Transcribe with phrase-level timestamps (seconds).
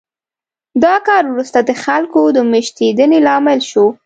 [0.83, 3.85] دا کار وروسته د خلکو د مېشتېدنې لامل شو